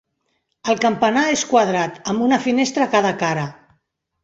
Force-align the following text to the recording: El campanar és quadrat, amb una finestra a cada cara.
El 0.71 0.79
campanar 0.85 1.25
és 1.33 1.43
quadrat, 1.51 2.01
amb 2.15 2.25
una 2.31 2.41
finestra 2.47 2.89
a 2.89 2.91
cada 2.97 3.15
cara. 3.23 3.47